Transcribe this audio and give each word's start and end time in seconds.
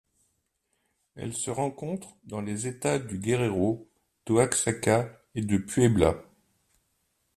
Elles 1.15 1.35
se 1.37 1.51
rencontrent 1.51 2.17
dans 2.23 2.41
les 2.41 2.65
États 2.65 2.97
du 2.97 3.19
Guerrero, 3.19 3.87
d'Oaxaca 4.25 5.15
et 5.35 5.43
de 5.43 5.57
Puebla. 5.59 6.23